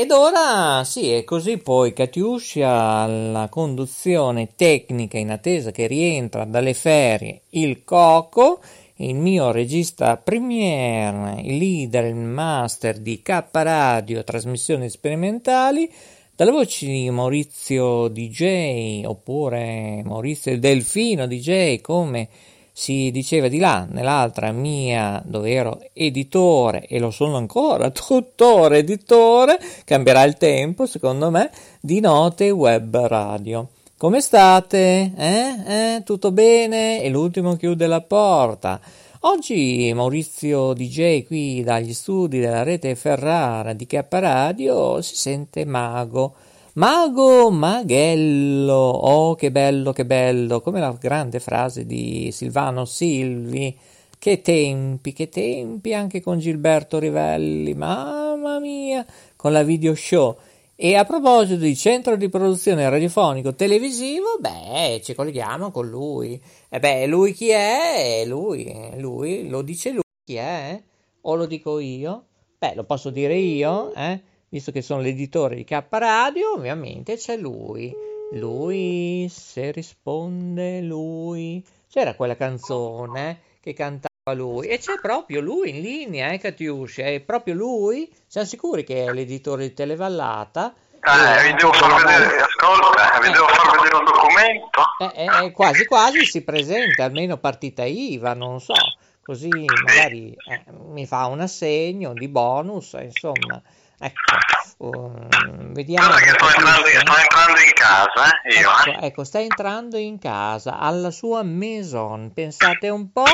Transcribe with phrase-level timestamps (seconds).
[0.00, 6.72] Ed ora sì, è così poi Katiuscia alla conduzione tecnica in attesa che rientra dalle
[6.72, 8.62] ferie il Coco,
[8.94, 15.92] il mio regista premiere, il leader, il master di K Radio, trasmissioni sperimentali,
[16.34, 22.26] dalle voci di Maurizio DJ oppure Maurizio Delfino DJ come
[22.72, 29.58] si diceva di là, nell'altra mia, dove ero editore, e lo sono ancora, tuttora editore,
[29.84, 33.68] cambierà il tempo, secondo me, di Note Web Radio.
[33.96, 35.12] Come state?
[35.14, 35.96] Eh?
[35.96, 36.02] Eh?
[36.04, 37.02] Tutto bene?
[37.02, 38.80] E l'ultimo chiude la porta.
[39.24, 46.34] Oggi Maurizio DJ qui dagli studi della rete Ferrara di K Radio si sente mago
[46.74, 53.76] Mago Maghello, oh che bello, che bello, come la grande frase di Silvano Silvi,
[54.16, 59.04] che tempi, che tempi anche con Gilberto Rivelli, mamma mia,
[59.34, 60.38] con la video show.
[60.76, 66.40] E a proposito di centro di produzione radiofonico televisivo, beh, ci colleghiamo con lui.
[66.68, 68.22] E beh, lui chi è?
[68.26, 70.80] Lui, lui, lo dice lui chi è?
[71.22, 72.26] O lo dico io?
[72.56, 74.29] Beh, lo posso dire io, eh?
[74.50, 77.94] Visto che sono l'editore di K Radio, ovviamente c'è lui.
[78.32, 81.64] Lui, se risponde lui.
[81.88, 87.20] C'era quella canzone che cantava lui e c'è proprio lui in linea, eh, Catiuscia, è
[87.20, 88.08] proprio lui?
[88.26, 90.72] Siamo sicuri che è l'editore di Televallata?
[91.02, 94.82] Eh, vi devo far vedere, ascolta, vi devo far vedere un documento.
[95.14, 98.74] Eh, eh, quasi quasi si presenta, almeno partita IVA, non so,
[99.22, 103.60] così magari eh, mi fa un assegno di bonus, insomma.
[104.02, 106.08] Ecco, um, vediamo.
[106.14, 109.06] Che sto entrando, sto entrando, in casa, eh, io, ecco, eh.
[109.06, 112.32] ecco, sta entrando in casa, alla sua maison.
[112.32, 113.24] Pensate un po'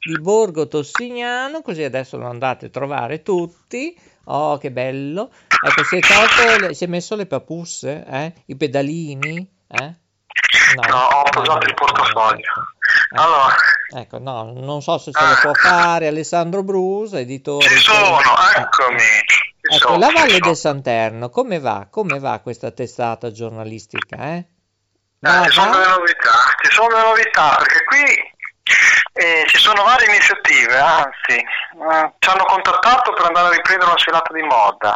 [0.00, 3.96] di Borgo Tossignano, così adesso lo andate a trovare tutti.
[4.24, 5.30] Oh, che bello.
[5.64, 8.32] Ecco, si è, tolto, si è messo le papusse, eh?
[8.46, 9.94] i pedalini, eh?
[10.74, 12.50] No, no, ho posato no, il portafoglio.
[13.10, 13.54] Ecco, allora.
[13.94, 17.68] ecco, no, non so se se lo può fare Alessandro Brusa, editore.
[17.68, 18.18] Ci sono,
[18.56, 19.04] eccomi.
[19.76, 21.86] Ecco, la Valle del Santerno, come va?
[21.90, 24.16] Come va questa testata giornalistica?
[24.16, 24.46] Eh?
[25.20, 26.32] Eh, ci sono delle novità,
[26.62, 28.34] ci sono delle novità perché qui
[29.12, 31.44] eh, ci sono varie iniziative, anzi,
[32.18, 34.94] ci hanno contattato per andare a riprendere una sfilata di moda.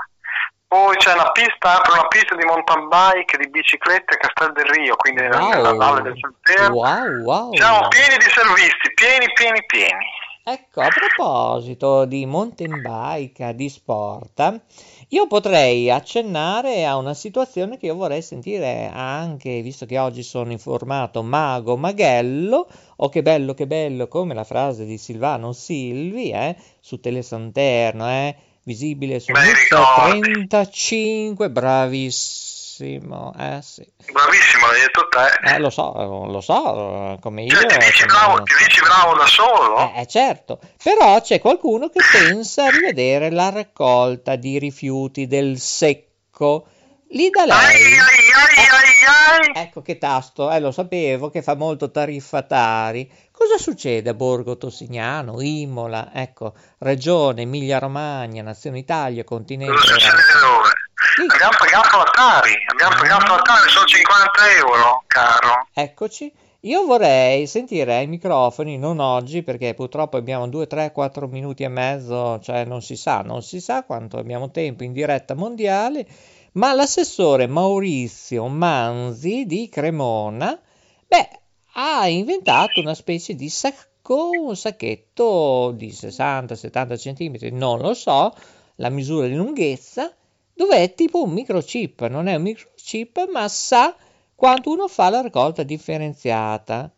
[0.69, 4.67] Poi c'è una pista, apre una pista di mountain bike, di biciclette a Castel del
[4.67, 5.49] Rio, quindi wow.
[5.49, 6.77] nella Valle del Santerno.
[6.77, 7.55] Wow, wow.
[7.57, 10.07] Siamo pieni di servizi, pieni, pieni, pieni.
[10.53, 14.62] Ecco, a proposito di mountain bike, di sport,
[15.11, 20.50] io potrei accennare a una situazione che io vorrei sentire anche, visto che oggi sono
[20.50, 26.33] informato Mago Maghello, o oh, che bello, che bello, come la frase di Silvano Silvi,
[26.33, 28.34] eh, su Telesanterno, eh,
[28.65, 32.50] visibile su 35, bravissimo
[32.81, 33.87] bravissimo, eh sì.
[34.11, 35.55] Bravissimo, l'hai detto te.
[35.55, 35.93] Eh, lo so,
[36.27, 37.55] lo so, come io.
[37.55, 39.93] Cioè, ti dici, bravo, ti dici bravo da solo?
[39.95, 46.67] Eh, certo, però c'è qualcuno che pensa a rivedere la raccolta di rifiuti del secco.
[47.13, 47.57] Lì da lei.
[47.57, 53.11] Ai, ai, ai, ai, Ecco che tasto, eh, lo sapevo che fa molto tariffatari.
[53.33, 59.75] Cosa succede a Borgo Tossignano, Imola, ecco, Regione Emilia-Romagna, Nazione Italia, Continente?
[59.75, 60.71] Cosa succede dove?
[61.00, 65.66] Abbiamo pagato la Tari, abbiamo pagato la Tari, sono 50 euro, caro.
[65.72, 66.31] Eccoci.
[66.65, 71.69] Io vorrei sentire ai microfoni, non oggi, perché purtroppo abbiamo 2, 3, 4 minuti e
[71.69, 76.06] mezzo, cioè non si sa, non si sa quanto abbiamo tempo in diretta mondiale,
[76.52, 80.61] ma l'assessore Maurizio Manzi di Cremona,
[81.06, 81.29] beh,
[81.76, 88.35] ha inventato una specie di sacco, un sacchetto di 60-70 cm, non lo so,
[88.76, 90.14] la misura di lunghezza,
[90.61, 93.97] dove è tipo un microchip, non è un microchip, ma sa
[94.35, 96.93] quanto uno fa la raccolta differenziata,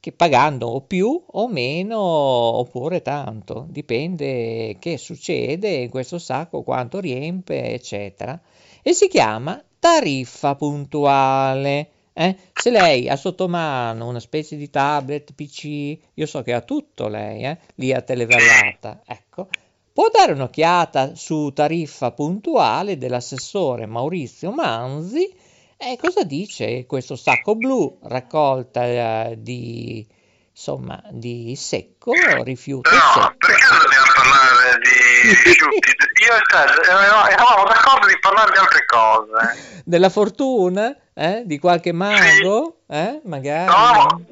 [0.00, 6.98] che pagando o più o meno oppure tanto, dipende che succede in questo sacco, quanto
[6.98, 8.36] riempie, eccetera.
[8.82, 11.90] E si chiama tariffa puntuale.
[12.12, 12.36] Eh?
[12.52, 17.06] Se lei ha sotto mano una specie di tablet, PC, io so che ha tutto
[17.06, 17.58] lei, eh?
[17.76, 19.46] lì a Televallata, ecco,
[19.94, 25.32] può dare un'occhiata su tariffa puntuale dell'assessore Maurizio Manzi
[25.76, 28.00] E cosa dice questo sacco blu?
[28.02, 30.04] Raccolta eh, di,
[30.50, 32.12] insomma, di secco,
[32.42, 33.34] rifiuto no, secco.
[33.38, 35.90] perché dobbiamo parlare di rifiuti?
[36.24, 39.82] Io e te eravamo eravamo d'accordo di parlare di altre cose.
[39.84, 40.96] Della fortuna?
[41.14, 41.42] Eh?
[41.44, 42.80] Di qualche mago?
[42.88, 43.20] Eh?
[43.24, 43.70] Magari?
[43.70, 44.24] No,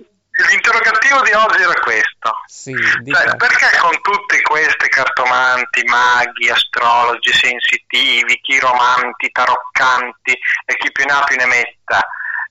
[0.49, 2.34] l'interrogativo di oggi era questo.
[2.46, 10.32] Sì, Cioè, perché con tutte queste cartomanti, maghi, astrologi, sensitivi, chiromanti, taroccanti
[10.64, 12.06] e chi più ne ha più ne metta,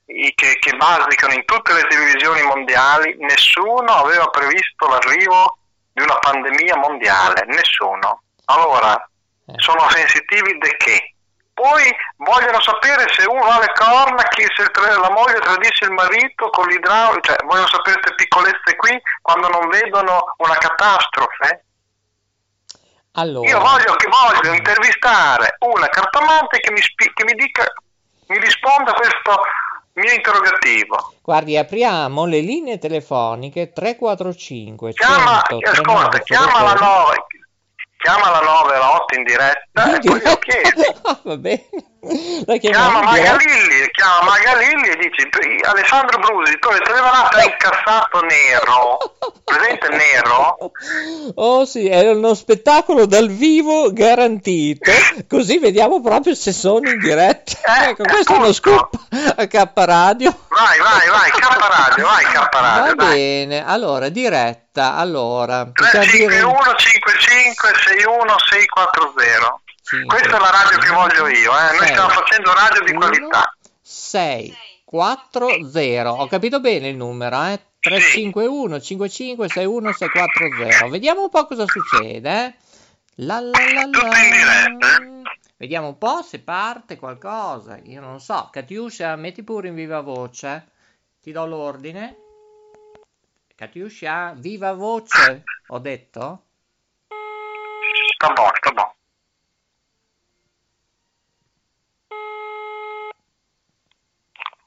[0.05, 5.57] che, che basicano in tutte le televisioni mondiali, nessuno aveva previsto l'arrivo
[5.93, 8.21] di una pandemia mondiale, nessuno.
[8.45, 8.95] Allora,
[9.47, 9.53] Eh.
[9.57, 11.15] sono sensitivi di che?
[11.61, 11.83] Poi
[12.17, 16.49] vogliono sapere se uno ha le corna, chi, se tra- la moglie tradisce il marito
[16.49, 21.65] con l'idraulico, cioè vogliono sapere queste piccolezze qui quando non vedono una catastrofe.
[23.11, 27.63] Allora, Io voglio, che voglio intervistare una cartomante che mi, spi- che mi dica,
[28.27, 29.41] mi risponda a questo
[29.93, 31.13] mio interrogativo.
[31.21, 37.25] guardi, apriamo le linee telefoniche 345 Chiama, 100 ascolta, chiama la 9,
[38.01, 41.19] chiama la 9 la 8 in diretta e poi io chiedo.
[41.23, 41.69] Va bene.
[42.03, 43.01] La Chiama.
[43.03, 45.29] Magalilli, chiama Magalilli e dice
[45.67, 48.97] Alessandro Brusi, tu le telefonate hai incassato nero,
[49.43, 50.57] presente nero?
[51.35, 54.91] Oh sì, è uno spettacolo dal vivo garantito,
[55.29, 57.83] così vediamo proprio se sono in diretta.
[57.83, 58.53] Eh, ecco, questo è uno appunto.
[58.53, 58.99] scoop
[59.35, 60.35] a K Radio.
[60.47, 63.15] Vai, vai, vai, K Radio, vai K Radio, Va dai.
[63.15, 66.25] bene, allora, diretta, allora, possiamo dire...
[66.25, 71.67] 351 55 61 640 Cinque, Questa è la radio che voglio io, eh.
[71.67, 73.53] noi sei, stiamo facendo radio di qualità.
[73.81, 76.11] 6 4 0.
[76.11, 77.59] Ho capito bene il numero, eh?
[77.79, 80.87] 351 55 61 640.
[80.87, 82.55] Vediamo un po' cosa succede, eh?
[83.15, 84.21] La la la Tutto la.
[84.21, 85.21] eh?
[85.57, 87.77] Vediamo un po' se parte qualcosa.
[87.83, 88.47] Io non so.
[88.49, 90.69] Katiuscia, metti pure in viva voce.
[91.21, 92.15] Ti do l'ordine.
[93.55, 96.43] Katiuscia, viva voce, ho detto?
[98.15, 98.95] Sta buono, sta buono.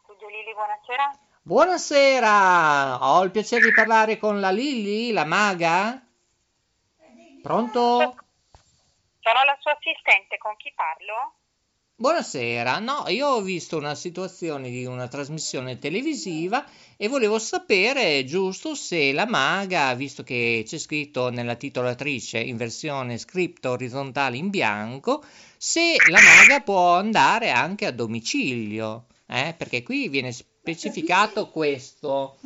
[0.05, 0.53] Studio Lili,
[0.94, 1.19] buonasera.
[1.43, 6.00] Buonasera, ho il piacere di parlare con la Lilli, la maga.
[7.43, 7.99] Pronto?
[7.99, 11.35] Sono la sua assistente, con chi parlo?
[11.96, 16.64] Buonasera, no, io ho visto una situazione di una trasmissione televisiva
[16.96, 23.19] e volevo sapere giusto se la maga, visto che c'è scritto nella titolatrice in versione
[23.19, 25.25] script orizzontale in bianco,
[25.56, 29.55] se la maga può andare anche a domicilio, eh?
[29.56, 30.32] Perché qui viene
[30.65, 32.39] specificato questo.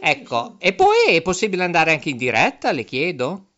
[0.00, 3.52] Ecco, e poi è possibile andare anche in diretta, le chiedo?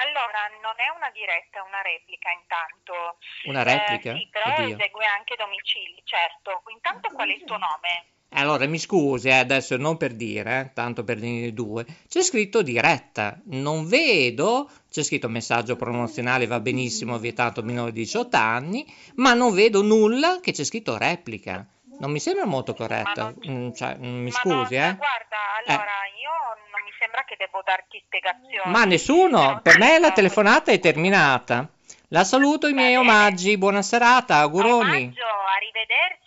[0.00, 3.18] Allora, non è una diretta, è una replica intanto.
[3.44, 4.12] Una replica?
[4.12, 4.76] Eh, sì, però Oddio.
[4.76, 6.62] esegue anche domicili, certo.
[6.72, 8.16] Intanto qual è il tuo nome?
[8.32, 12.62] Allora, mi scusi, eh, adesso non per dire, eh, tanto per dire due, c'è scritto
[12.62, 18.86] diretta, non vedo, c'è scritto messaggio promozionale, va benissimo, vietato minore di 18 anni,
[19.16, 21.66] ma non vedo nulla che c'è scritto replica.
[22.00, 24.96] Non mi sembra molto corretto, non- Mm, cioè, mm, mi scusi, non- eh.
[24.96, 25.36] Guarda,
[25.66, 26.30] allora, io
[26.70, 28.70] non mi sembra che devo darti spiegazioni.
[28.70, 31.68] Ma nessuno, per me la telefonata è terminata.
[32.10, 33.10] La saluto, i miei Va bene.
[33.12, 35.02] omaggi, buona serata, auguroni.
[35.02, 36.26] Omaggio, arrivederci.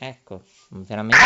[0.00, 1.24] Ecco, veramente,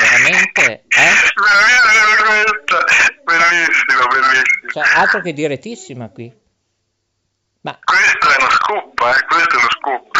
[0.00, 1.12] veramente, eh?
[1.34, 2.76] Veramente,
[3.24, 4.70] bellissimo, bellissimo.
[4.72, 6.32] Cioè, altro che direttissima qui.
[7.62, 9.24] Ma Questo è uno scoop, eh?
[9.26, 10.18] questo è uno scoop.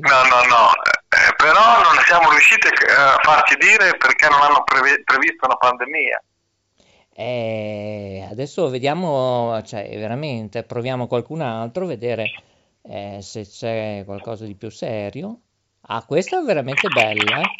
[0.00, 0.70] No, no, no,
[1.08, 6.22] eh, però non siamo riusciti a farci dire perché non hanno preve- previsto una pandemia.
[7.12, 12.30] Eh, adesso vediamo, cioè veramente proviamo qualcun altro, vedere
[12.82, 15.40] eh, se c'è qualcosa di più serio.
[15.82, 17.40] Ah, questa è veramente bella.
[17.40, 17.50] eh?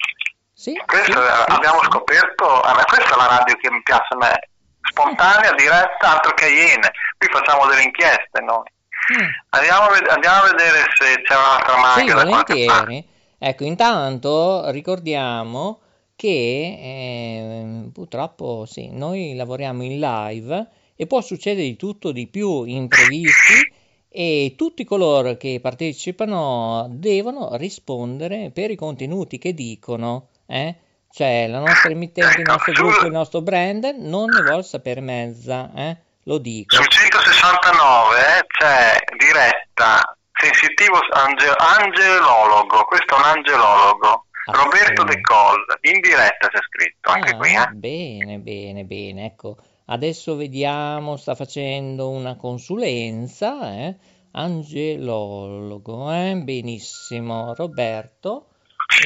[0.52, 1.86] Sì, Questo sì, eh, abbiamo sì.
[1.86, 4.48] scoperto, a me questa è la radio che mi piace a me,
[4.80, 6.90] spontanea, diretta, altro che iene.
[7.18, 8.68] Qui facciamo delle inchieste noi.
[9.10, 9.26] Mm.
[9.50, 12.54] Andiamo andiamo a vedere se c'è un'altra Sì, qualche parte.
[12.54, 13.04] volentieri.
[13.38, 15.80] Ecco, intanto ricordiamo
[16.14, 22.64] che eh, purtroppo sì, noi lavoriamo in live e può succedere di tutto, di più,
[22.64, 23.72] imprevisti
[24.12, 30.74] e tutti coloro che partecipano devono rispondere per i contenuti che dicono, eh?
[31.12, 35.00] Cioè la nostra emittente, il Ecco, nostro gruppo, il nostro brand non ne vuole sapere
[35.00, 35.96] mezza, eh?
[36.24, 36.76] Lo dico.
[36.76, 44.26] Sul 169 eh, c'è diretta sensitivo ange- angelologo, questo è un angelologo.
[44.44, 45.14] Ah, Roberto sì.
[45.14, 47.68] De Col, in diretta c'è scritto anche Ah, qui, eh.
[47.72, 49.24] Bene, bene, bene.
[49.24, 53.96] Ecco, adesso vediamo, sta facendo una consulenza, eh?
[54.32, 56.36] angelologo, eh?
[56.36, 58.48] benissimo, Roberto.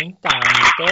[0.02, 0.84] Intanto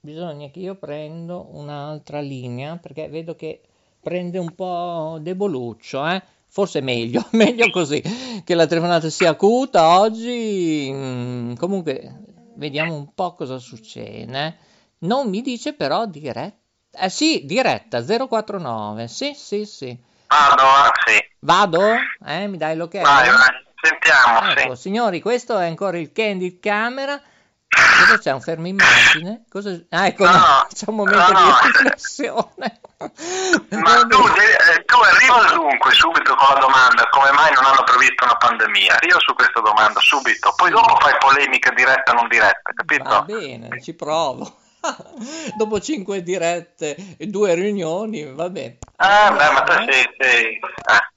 [0.00, 3.60] bisogna che io prendo un'altra linea perché vedo che
[4.00, 6.22] prende un po' deboluccio, eh?
[6.50, 8.02] Forse meglio, meglio così,
[8.44, 10.90] che la telefonata sia acuta oggi.
[10.92, 12.20] Mm, comunque,
[12.56, 14.56] vediamo un po' cosa succede.
[15.00, 16.56] Non mi dice però diretta.
[17.00, 19.08] Eh sì, diretta 049.
[19.08, 19.96] Sì, sì, sì.
[20.26, 21.18] Vado, ah, sì.
[21.40, 21.80] Vado?
[22.26, 23.00] Eh, mi dai l'ok?
[23.00, 23.66] Vai, vai.
[23.80, 24.82] Sentiamo, ecco, sì.
[24.82, 27.20] signori, questo è ancora il Candid Camera.
[27.68, 28.32] Cosa c'è?
[28.32, 29.44] Un fermo immagine?
[29.48, 29.78] Cosa...
[29.90, 31.58] Ah, ecco, No, no, c'è un momento no, di no.
[31.62, 32.80] riflessione.
[32.98, 38.24] Ma tu, eh, tu arriva dunque subito con la domanda come mai non hanno previsto
[38.24, 38.96] una pandemia.
[38.96, 43.04] Arriva su questa domanda subito, poi dopo fai polemica diretta o non diretta, capito?
[43.04, 44.58] Va bene, ci provo.
[45.56, 48.78] Dopo cinque dirette e due riunioni, va bene.
[48.96, 50.14] Ah, beh, ma te sei...
[50.16, 51.16] sei eh.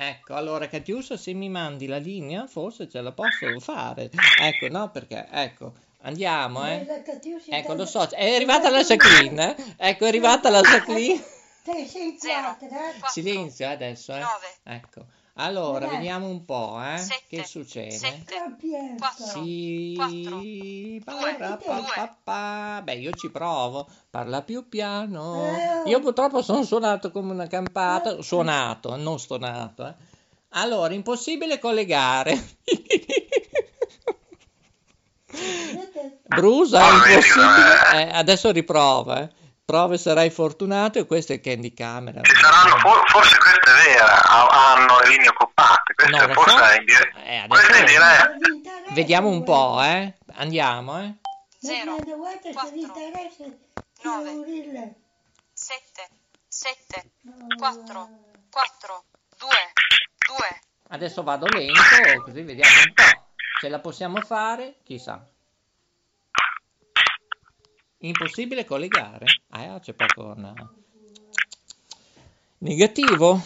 [0.00, 4.10] Ecco, allora Catiusa, se mi mandi la linea, forse ce la posso fare.
[4.40, 6.86] Ecco, no, perché, ecco, andiamo, eh.
[7.48, 9.74] Ecco, lo so, è arrivata la Jacqueline, eh.
[9.76, 11.22] Ecco, è arrivata la Jacqueline.
[11.68, 11.84] Eh?
[13.10, 14.22] Silenzio adesso, eh.
[14.62, 15.04] Ecco.
[15.34, 16.96] Allora, vediamo un po', eh.
[16.96, 17.90] Sette, Che succede?
[17.90, 19.06] sette, Sapienza.
[19.14, 20.40] Quattro.
[20.40, 21.02] Sì,
[22.82, 25.44] beh, io ci provo, parla più piano.
[25.84, 25.90] Eh.
[25.90, 29.86] Io purtroppo sono suonato come una campata, suonato, non stonato.
[29.86, 29.94] eh.
[30.52, 32.56] Allora, impossibile collegare.
[36.28, 36.40] Vedete?
[36.40, 37.92] Brusa, Ah, vedi, impossibile.
[37.94, 39.30] Eh, adesso riprova, eh.
[39.64, 42.22] Prova e sarai fortunato e questo è Candy Camera.
[42.22, 46.56] Ci saranno, for- forse questa è vera, ha- hanno le linee occupate, questa lo forse
[46.56, 46.64] so.
[46.64, 47.22] è in diretta.
[47.24, 48.30] Eh, Questa è in diretta.
[48.94, 50.14] Vediamo un po', eh.
[50.36, 51.14] Andiamo, eh.
[51.60, 53.44] zero, Mentre voi, se vi quattro, interessa,
[54.04, 54.30] nove.
[54.30, 54.94] urille.
[55.52, 56.08] sette,
[56.48, 57.10] sette,
[57.58, 58.08] quattro,
[58.50, 59.04] quattro,
[59.36, 59.72] due,
[60.26, 60.60] due.
[60.90, 63.26] Adesso vado lento, così vediamo un po'.
[63.60, 64.76] Ce la possiamo fare?
[64.84, 65.22] Chissà.
[67.98, 69.26] Impossibile collegare?
[69.50, 70.34] Ah, c'è poco.
[70.36, 70.54] no.
[72.58, 73.40] Negativo?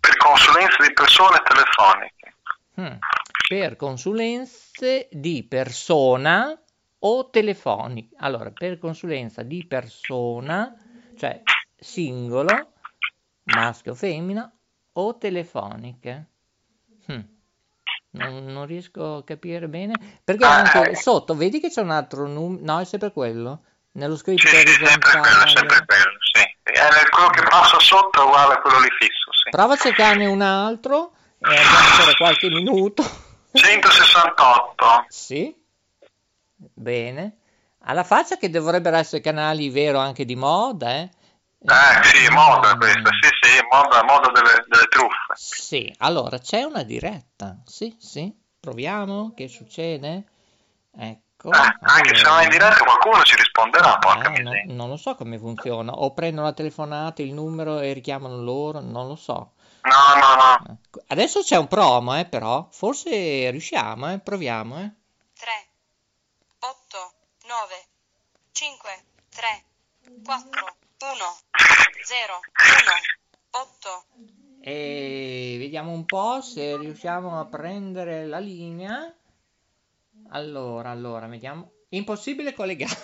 [0.00, 2.36] Per consulenza di persone telefoniche.
[2.76, 2.98] Hmm.
[3.46, 6.58] Per consulenze di persona
[7.00, 8.16] o telefoniche.
[8.18, 10.74] Allora, per consulenza di persona,
[11.16, 11.42] cioè
[11.76, 12.72] singolo,
[13.44, 14.50] maschio o femmina,
[14.92, 16.28] o telefoniche.
[17.06, 17.20] Hmm.
[18.12, 19.94] Non, non riesco a capire bene.
[20.24, 20.96] Perché Ah, anche eh.
[20.96, 22.64] sotto, vedi che c'è un altro numero?
[22.64, 23.62] No, è sempre quello.
[23.92, 25.84] Nello scritto Sì, sì, sempre sempre orizzontale.
[25.86, 26.40] quello, sì.
[26.62, 29.50] È nel- quello che passa sotto è uguale a quello lì fisso, sì.
[29.50, 33.02] Prova a cercarne un altro e abbiamo ancora qualche minuto.
[33.52, 35.04] 168.
[35.08, 35.54] Sì,
[36.56, 37.36] bene.
[37.84, 41.10] Alla faccia che dovrebbero essere canali vero anche di moda, eh?
[41.62, 43.10] Eh sì, moda questa,
[43.70, 45.34] moda, moda delle, delle truffe.
[45.34, 47.60] Sì, allora c'è una diretta.
[47.64, 48.32] Sì, sì.
[48.60, 50.24] Proviamo, che succede?
[50.96, 51.50] Ecco.
[51.52, 52.68] Eh, anche se non è in allora.
[52.68, 54.74] diretta qualcuno ci risponderà, porca Eh, no- miseria.
[54.74, 55.92] non lo so come funziona.
[55.92, 59.52] O prendono la telefonata, il numero e richiamano loro, non lo so.
[59.82, 60.78] No, no, no.
[60.82, 61.02] Ecco.
[61.06, 62.68] Adesso c'è un promo, eh, però.
[62.70, 64.18] Forse riusciamo, eh.
[64.18, 64.90] Proviamo, eh.
[65.38, 65.48] 3,
[66.58, 67.12] 8,
[67.46, 67.84] 9,
[68.52, 68.90] 5,
[69.30, 69.62] 3,
[70.22, 71.36] 4, 1,
[72.04, 74.04] 0, 1, 8,
[74.60, 79.12] E vediamo un po' se riusciamo a prendere la linea.
[80.30, 81.72] Allora, allora, vediamo.
[81.88, 82.94] Impossibile collegare.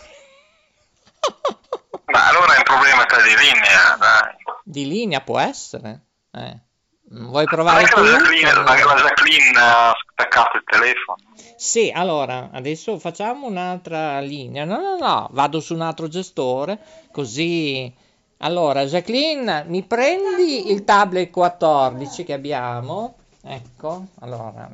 [2.06, 4.34] Ma allora è un problema di linea, dai.
[4.62, 6.00] Di linea può essere.
[6.30, 6.60] Eh.
[7.08, 8.00] Vuoi provare tu?
[8.00, 11.18] la Jacqueline, la, la Jacqueline ha staccato il telefono?
[11.56, 14.64] Sì, allora, adesso facciamo un'altra linea.
[14.64, 16.78] No, no, no, vado su un altro gestore,
[17.10, 18.04] così...
[18.38, 23.16] Allora, Jacqueline, mi prendi il tablet 14 che abbiamo?
[23.42, 24.68] Ecco, allora,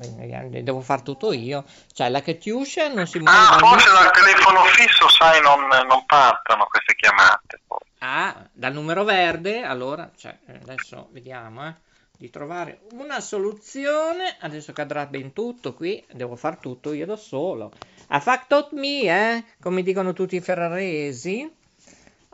[0.49, 1.64] devo fare tutto io.
[1.92, 6.66] Cioè, la Catiuscia non si muove Ah, forse dal telefono fisso, sai, non, non partono
[6.71, 7.61] queste chiamate.
[7.66, 7.87] forse.
[7.99, 11.75] Ah, dal numero verde, allora, cioè, adesso vediamo, eh,
[12.16, 14.37] di trovare una soluzione.
[14.40, 17.71] Adesso cadrà ben tutto qui, devo far tutto io da solo.
[18.09, 21.61] A facto me, eh, come dicono tutti i ferraresi.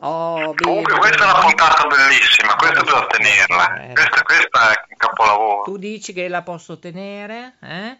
[0.01, 3.81] Oh, Comunque questa è una puntata bellissima, questa bisogna tenerla.
[3.81, 3.93] Eh.
[3.93, 5.63] Questa, questa è un capolavoro.
[5.63, 7.99] Tu dici che la posso tenere, eh?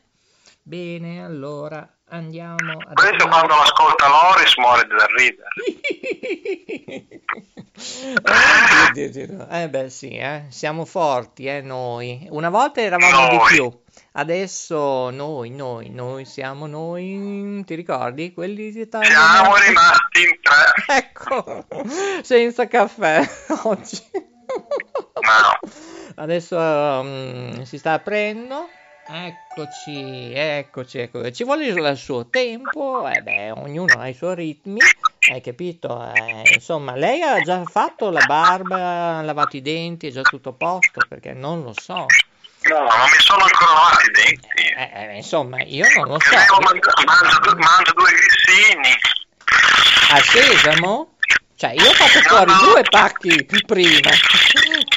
[0.62, 5.50] Bene, allora andiamo a Questo quando l'ascolta Loris muore da ridere.
[7.80, 9.48] Eh, Dio, Dio, Dio.
[9.50, 12.28] Eh beh sì, eh, siamo forti, eh, noi.
[12.30, 13.48] Una volta eravamo di Noi.
[13.48, 13.82] più,
[14.14, 18.34] adesso noi, noi, noi siamo noi, ti ricordi?
[18.34, 19.10] Quelli di Italia.
[19.10, 20.68] Siamo rimasti in tre.
[21.00, 21.66] Ecco,
[22.22, 23.26] senza caffè
[23.64, 24.02] oggi.
[24.12, 25.70] No.
[26.16, 28.68] Adesso um, si sta aprendo.
[29.12, 31.34] Eccoci, eccoci, eccoci.
[31.34, 34.80] Ci vuole il suo tempo, eh beh, ognuno ha i suoi ritmi,
[35.32, 36.14] hai capito?
[36.14, 40.50] Eh, insomma, lei ha già fatto la barba, ha lavato i denti, è già tutto
[40.50, 42.06] a posto, perché non lo so.
[42.62, 44.48] No, non mi sono ancora lavati i denti.
[44.78, 46.32] Eh, eh, insomma, io non lo so.
[46.32, 48.96] Io mangio, mangio due- mangio due grissini.
[50.12, 51.16] A sesamo?
[51.56, 54.12] Cioè, io ho fatto fuori due pacchi prima,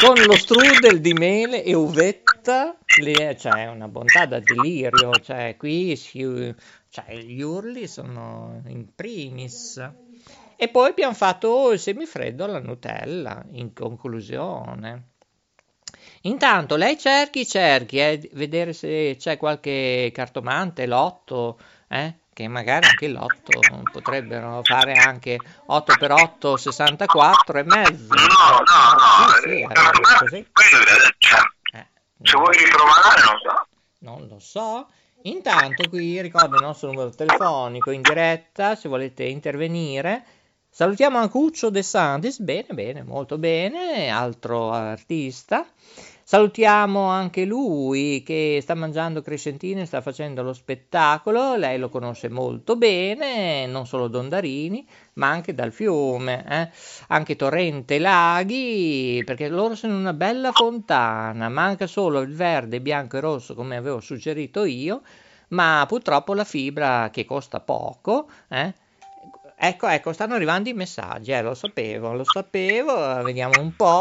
[0.05, 5.13] con lo strudel di mele e uvetta, lì è, cioè, è una bontà da delirio,
[5.23, 6.53] cioè, qui si,
[6.89, 9.81] cioè, gli urli sono in primis.
[10.57, 15.11] E poi abbiamo fatto il semifreddo alla Nutella, in conclusione.
[16.23, 23.05] Intanto lei cerchi, cerchi, eh, vedere se c'è qualche cartomante, lotto, eh, che magari anche
[23.07, 23.61] il lotto
[23.93, 28.15] potrebbero fare anche 8 per 8, 64 e mezzo.
[28.15, 28.57] No, no,
[28.97, 29.33] no.
[29.35, 30.47] Sì, sì, eh, allora, così.
[30.51, 30.85] quello,
[31.19, 31.41] cioè,
[31.75, 31.87] Eh,
[32.23, 33.67] se vuoi riprovare, non so.
[33.99, 34.87] non lo so.
[35.25, 40.25] Intanto qui ricordo il nostro numero telefonico in diretta se volete intervenire.
[40.69, 45.67] Salutiamo Ancuccio De Santis, bene, bene, molto bene, altro artista.
[46.33, 52.75] Salutiamo anche lui che sta mangiando crescentine, sta facendo lo spettacolo, lei lo conosce molto
[52.77, 56.71] bene, non solo Dondarini, ma anche dal fiume, eh?
[57.09, 63.21] anche Torrente Laghi, perché loro sono una bella fontana, manca solo il verde, bianco e
[63.21, 65.03] rosso come avevo suggerito io,
[65.49, 68.73] ma purtroppo la fibra che costa poco, eh?
[69.55, 74.01] Ecco, ecco, stanno arrivando i messaggi, eh, lo sapevo, lo sapevo, vediamo un po'.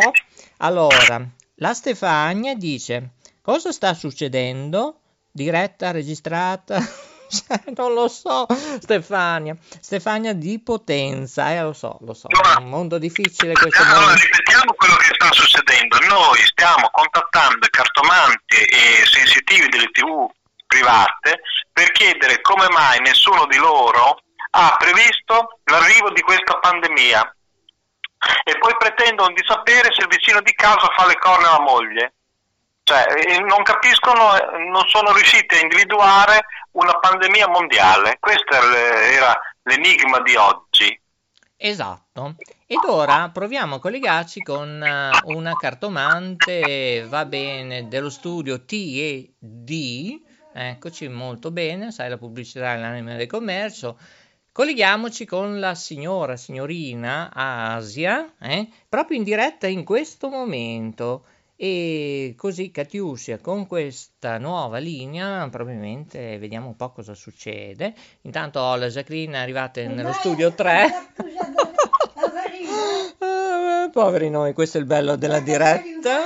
[0.60, 1.30] Allora,
[1.62, 5.00] la Stefania dice, cosa sta succedendo?
[5.32, 6.80] Diretta, registrata?
[7.32, 8.46] Cioè, non lo so,
[8.82, 9.56] Stefania.
[9.80, 14.20] Stefania di Potenza, eh, lo so, lo so, è un mondo difficile questo Allora, mondo.
[14.20, 15.98] ripetiamo quello che sta succedendo.
[16.10, 20.28] Noi stiamo contattando cartomanti e sensitivi delle tv
[20.68, 21.40] private
[21.72, 24.20] per chiedere come mai nessuno di loro
[24.52, 27.34] ha previsto l'arrivo di questa pandemia
[28.44, 32.14] e poi pretendono di sapere se il vicino di casa fa le corna alla moglie.
[32.84, 38.18] Cioè, eh, non capiscono, eh, non sono riusciti a individuare una pandemia mondiale.
[38.20, 41.00] Questo era le- era l'enigma di oggi.
[41.58, 42.36] Esatto.
[42.66, 49.70] Ed ora proviamo a collegarci con eh, una cartomante, va bene, dello studio TED.
[50.54, 53.98] Eccoci molto bene, sai la pubblicità è l'anima del commercio.
[54.54, 61.24] Colleghiamoci con la signora, signorina Asia, eh, proprio in diretta in questo momento.
[61.56, 67.94] E così Catiuscia con questa nuova linea, probabilmente vediamo un po' cosa succede.
[68.24, 70.86] Intanto ho la Jacqueline arrivata nello studio 3.
[73.20, 76.26] Ah, poveri noi, questo è il bello della diretta.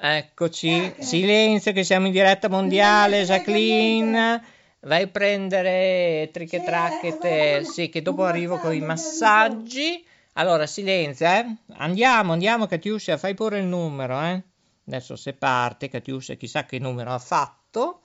[0.00, 4.58] Eccoci, silenzio che siamo in diretta mondiale, Jacqueline.
[4.82, 10.02] Vai a prendere triche tracchete, sì, che dopo arrivo con i massaggi.
[10.34, 11.56] Allora, silenzio, eh.
[11.74, 14.42] Andiamo, andiamo, Catiuscia, fai pure il numero, eh.
[14.86, 18.00] Adesso se parte, Catiuscia chissà che numero ha fatto.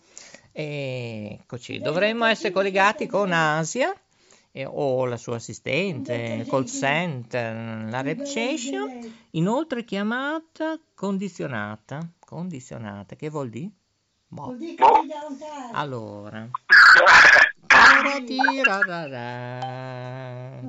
[0.51, 3.93] Eccoci, dovremmo essere collegati con Asia
[4.51, 9.13] eh, o la sua assistente, call center, la reception.
[9.31, 12.09] Inoltre chiamata condizionata.
[12.19, 13.71] Condizionata, che vuol dire?
[14.36, 14.54] Boh.
[15.71, 16.50] Allora,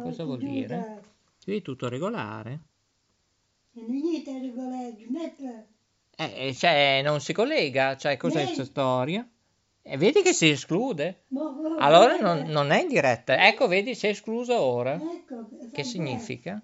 [0.03, 1.03] cosa vuol dire?
[1.43, 2.61] Qui è tutto regolare?
[6.15, 9.29] Eh, eh, cioè, non si collega, cioè, cos'è questa storia?
[9.83, 11.25] E vedi che si esclude?
[11.79, 13.47] Allora non, non è in diretta.
[13.49, 14.97] Ecco, vedi, si è escluso ora.
[15.73, 16.63] Che significa?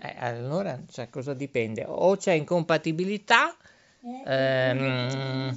[0.00, 1.84] Eh, allora, cioè, cosa dipende?
[1.86, 3.56] O c'è incompatibilità,
[4.24, 5.56] ehm,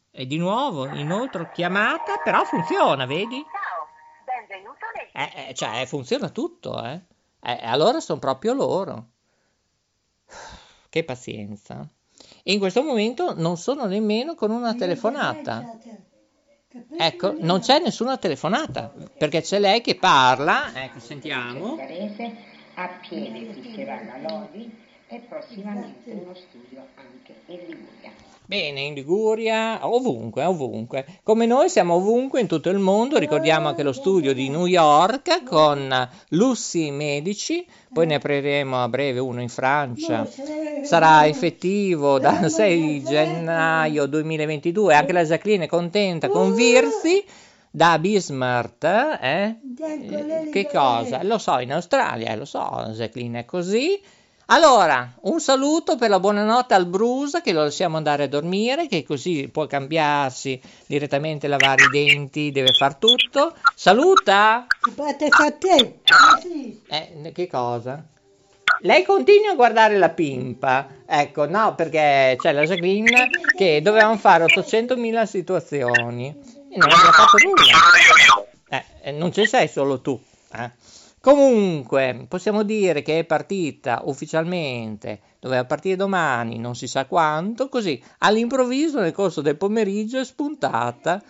[0.10, 3.36] E di nuovo, inoltre chiamata, però funziona, vedi?
[3.36, 3.86] Ciao,
[4.26, 4.83] benvenuto
[5.14, 7.00] Eh, eh, cioè, funziona tutto, eh.
[7.42, 9.10] Eh, allora sono proprio loro.
[10.90, 11.88] Che pazienza.
[12.44, 15.78] E in questo momento non sono nemmeno con una telefonata.
[16.98, 20.72] Ecco, non c'è nessuna telefonata, perché c'è lei che parla.
[20.74, 21.78] Ecco, sentiamo.
[22.76, 24.83] A piedi fisserà la Lodi
[25.14, 28.12] e prossimamente uno studio anche in Liguria.
[28.46, 31.06] Bene, in Liguria, ovunque, ovunque.
[31.22, 35.44] Come noi siamo ovunque in tutto il mondo, ricordiamo anche lo studio di New York
[35.44, 40.28] con Lussi Medici, poi ne apriremo a breve uno in Francia.
[40.82, 47.24] Sarà effettivo dal 6 gennaio 2022, anche la Jacqueline è contenta con Virsi
[47.70, 48.84] da Bismarck,
[49.22, 49.58] eh?
[50.52, 51.24] Che cosa?
[51.24, 54.02] Lo so, in Australia, lo so, Jacqueline è così.
[54.48, 59.04] Allora, un saluto per la buonanotte al Brusa che lo lasciamo andare a dormire, che
[59.04, 63.56] così può cambiarsi direttamente, lavare i denti, deve far tutto.
[63.74, 64.68] Saluta!
[64.82, 66.00] Ti parte fa te.
[66.06, 66.82] Ah, sì.
[66.88, 68.04] Eh, che cosa?
[68.82, 70.88] Lei continua a guardare la pimpa.
[71.06, 77.38] Ecco, no, perché c'è la Jacqueline che dovevamo fare 800.000 situazioni e non abbiamo fatto
[77.38, 78.78] nulla.
[78.78, 80.20] Eh, eh, non ci sei solo tu.
[80.54, 80.72] eh.
[81.24, 87.98] Comunque, possiamo dire che è partita ufficialmente, doveva partire domani, non si sa quanto, così
[88.18, 91.24] all'improvviso nel corso del pomeriggio è spuntata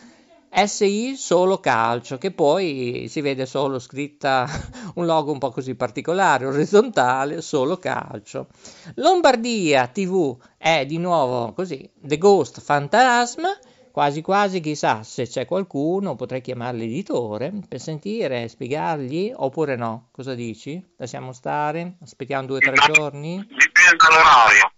[0.50, 4.50] SI solo calcio, che poi si vede solo scritta
[4.96, 8.48] un logo un po' così particolare, orizzontale, solo calcio.
[8.96, 13.56] Lombardia TV è di nuovo così, The Ghost Fantasma,
[13.94, 20.34] quasi quasi chissà se c'è qualcuno, potrei chiamare l'editore per sentire, spiegargli, oppure no, cosa
[20.34, 20.84] dici?
[20.98, 21.98] Lasciamo stare?
[22.02, 23.38] Aspettiamo due o tre giorni?
[23.38, 24.72] Dipende dall'orario.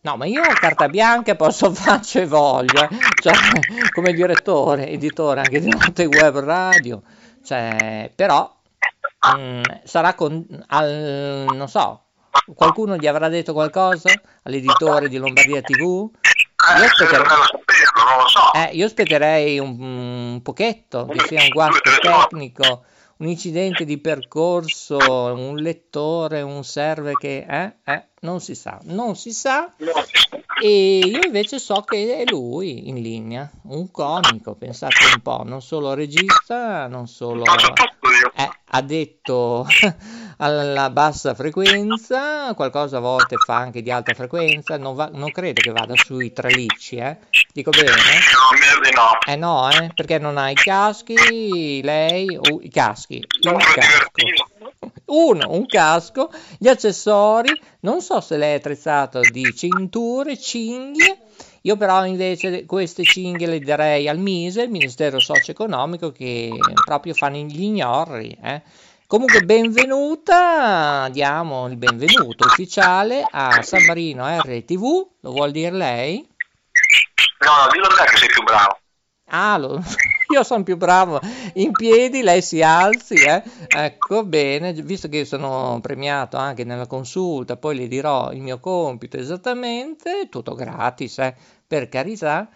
[0.00, 2.88] No, ma io carta bianca posso faccio e voglio, eh.
[3.20, 3.34] cioè,
[3.92, 7.02] come direttore, editore anche di Notte Web Radio,
[7.44, 8.50] cioè, però
[9.36, 12.04] mm, sarà con, al, non so,
[12.54, 14.08] qualcuno gli avrà detto qualcosa
[14.44, 16.08] all'editore di Lombardia TV?
[16.22, 17.06] Eh, Io se
[18.04, 18.52] non lo so.
[18.54, 22.84] eh, io aspetterei un, un pochetto, che sia un guasto tecnico,
[23.16, 29.14] un incidente di percorso, un lettore, un server che, eh, eh, non si sa, non
[29.16, 29.74] si sa.
[30.62, 35.60] E io invece so che è lui in linea, un comico, pensate un po', non
[35.60, 37.42] solo regista, non solo
[38.20, 38.32] io.
[38.36, 39.66] eh, addetto
[40.38, 45.60] alla bassa frequenza, qualcosa a volte fa anche di alta frequenza, non, va- non credo
[45.60, 47.18] che vada sui tralicci, eh?
[47.52, 47.92] Dico bene?
[48.94, 49.18] No.
[49.26, 54.22] Eh no, eh, perché non ha i caschi, lei, o i caschi, un casco,
[55.06, 57.50] uno, un casco, gli accessori,
[57.80, 61.18] non so se lei è attrezzato di cinture, cinghie,
[61.66, 66.50] io però invece queste cinghie le darei al MISE, il Ministero Socio-Economico, che
[66.84, 68.60] proprio fanno gli ignorri, eh.
[69.06, 74.82] Comunque benvenuta, diamo il benvenuto ufficiale a San Marino RTV,
[75.20, 76.26] lo vuol dire lei?
[77.46, 78.78] No, no, dillo te che sei più bravo.
[79.28, 79.80] Ah, lo-
[80.32, 81.20] io sono più bravo
[81.54, 83.42] in piedi, lei si alzi, eh?
[83.68, 89.16] Ecco, bene, visto che sono premiato anche nella consulta, poi le dirò il mio compito
[89.16, 91.34] esattamente, tutto gratis, eh?
[91.66, 92.48] Per carità.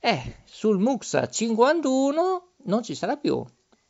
[0.00, 3.42] Eh, sul MUX 51 non ci sarà più,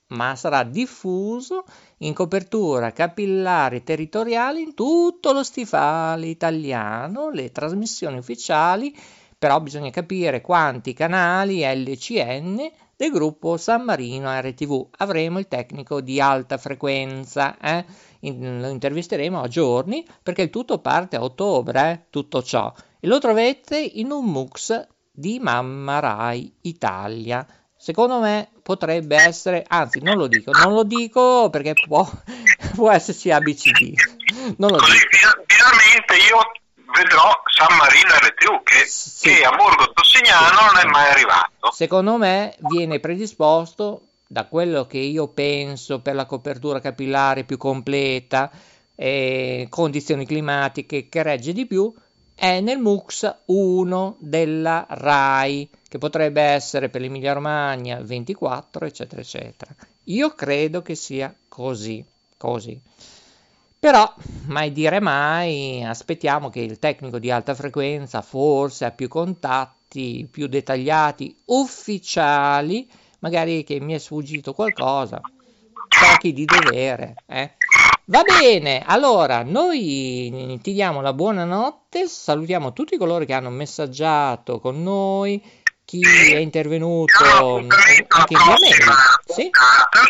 [0.09, 1.65] ma sarà diffuso
[1.99, 8.95] in copertura capillare territoriale in tutto lo stivale italiano, le trasmissioni ufficiali
[9.39, 14.87] però bisogna capire quanti canali LCN del gruppo San Marino RTV.
[14.99, 17.85] Avremo il tecnico di alta frequenza, eh?
[18.21, 22.01] In- lo intervisteremo a giorni perché il tutto parte a ottobre, eh?
[22.09, 22.73] tutto ciò.
[23.05, 27.47] E lo trovate in un MUX di Mamma Rai Italia.
[27.77, 32.03] Secondo me potrebbe essere, anzi non lo dico, non lo dico perché può,
[32.75, 33.93] può esserci ABCD.
[34.57, 35.07] Non lo Così dico.
[35.11, 36.39] fina- finalmente io
[36.97, 39.35] vedrò San Marino RTU che, Sì.
[39.35, 41.73] che a Borgo Tossignano non è mai arrivato.
[41.73, 48.51] Secondo me viene predisposto da quello che io penso per la copertura capillare più completa,
[48.95, 51.93] eh, condizioni climatiche che regge di più,
[52.35, 59.75] è nel MUX 1 della RAI, che potrebbe essere per l'Emilia Romagna 24, eccetera, eccetera.
[60.05, 62.05] Io credo che sia così.
[62.37, 62.79] così.
[63.79, 64.15] Però,
[64.47, 70.47] mai dire mai, aspettiamo che il tecnico di alta frequenza forse ha più contatti, più
[70.47, 75.21] dettagliati, ufficiali, magari che mi è sfuggito qualcosa,
[75.89, 77.53] sarà chi di dovere, eh.
[78.07, 84.83] Va bene, allora noi ti diamo la buonanotte, salutiamo tutti coloro che hanno messaggiato con
[84.83, 85.43] noi,
[85.87, 88.95] chi è intervenuto anche via mail.
[89.25, 89.51] Sì?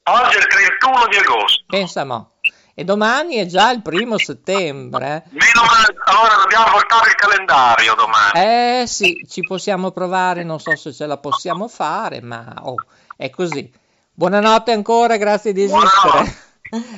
[0.04, 1.64] Oggi è il 31 di agosto.
[1.68, 2.32] Pensa mo.
[2.74, 5.24] E domani è già il primo settembre.
[5.26, 5.30] eh.
[5.32, 8.32] Meno male, allora dobbiamo voltare il calendario domani.
[8.34, 12.76] Eh sì, ci possiamo provare, non so se ce la possiamo fare, ma oh,
[13.18, 13.72] è così.
[14.14, 16.50] Buonanotte ancora, grazie di esistere.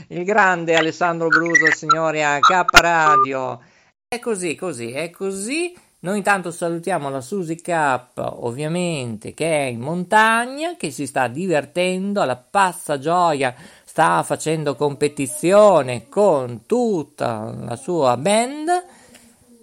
[0.09, 3.59] Il grande Alessandro Bruso, signori a K Radio.
[4.07, 5.75] È così, così, è così.
[6.01, 12.21] Noi intanto salutiamo la Susi K, ovviamente, che è in montagna, che si sta divertendo
[12.21, 13.55] alla pazza gioia,
[13.93, 18.67] sta facendo competizione con tutta la sua band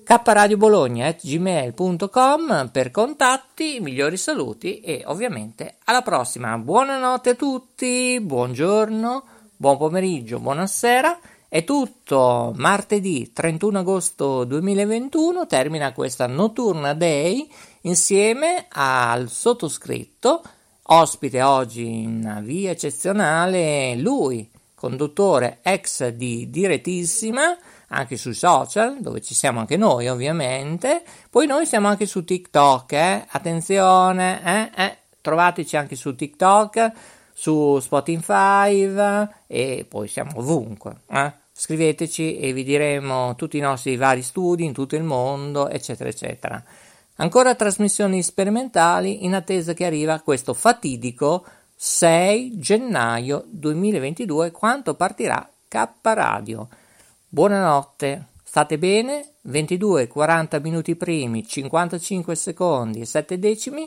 [0.04, 6.56] kradiobologna.gmail.com per contatti, migliori saluti e ovviamente alla prossima.
[6.58, 9.24] Buonanotte a tutti, buongiorno,
[9.56, 11.18] buon pomeriggio, buonasera.
[11.48, 20.44] È tutto martedì 31 agosto 2021, termina questa notturna day insieme al sottoscritto,
[20.92, 27.56] ospite oggi in via eccezionale, lui, conduttore ex di Direttissima,
[27.88, 31.02] anche sui social, dove ci siamo anche noi ovviamente.
[31.28, 33.24] Poi noi siamo anche su TikTok, eh?
[33.28, 34.82] attenzione, eh?
[34.84, 34.96] Eh?
[35.20, 36.92] trovateci anche su TikTok,
[37.32, 38.92] su Spotify
[39.46, 41.02] e poi siamo ovunque.
[41.08, 41.32] Eh?
[41.52, 46.62] Scriveteci e vi diremo tutti i nostri vari studi in tutto il mondo, eccetera, eccetera.
[47.20, 51.44] Ancora trasmissioni sperimentali in attesa che arriva questo fatidico
[51.76, 56.68] 6 gennaio 2022 quando partirà K Radio.
[57.28, 59.34] Buonanotte, state bene?
[59.42, 63.86] 22, 40 minuti primi, 55 secondi e 7 decimi.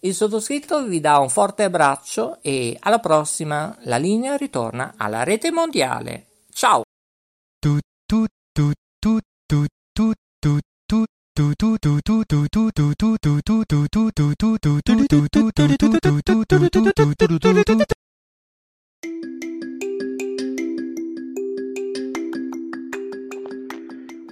[0.00, 5.50] Il sottoscritto vi dà un forte abbraccio e alla prossima la linea ritorna alla rete
[5.50, 6.26] mondiale.
[6.52, 6.82] Ciao!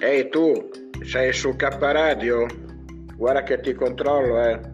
[0.01, 0.71] Ehi tu,
[1.03, 2.47] sei su K Radio?
[3.17, 4.74] Guarda che ti controllo, eh.